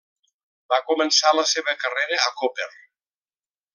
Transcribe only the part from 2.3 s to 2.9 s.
a Koper.